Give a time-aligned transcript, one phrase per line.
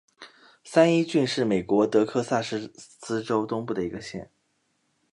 [0.63, 4.31] 三一郡是美国德克萨斯州东部的一个县。